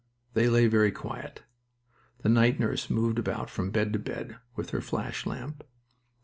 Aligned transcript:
They 0.33 0.49
lay 0.49 0.65
very 0.65 0.91
quiet. 0.91 1.43
The 2.23 2.29
night 2.29 2.59
nurse 2.59 2.89
moved 2.89 3.19
about 3.19 3.51
from 3.51 3.69
bed 3.69 3.93
to 3.93 3.99
bed, 3.99 4.37
with 4.55 4.71
her 4.71 4.81
flash 4.81 5.27
lamp. 5.27 5.63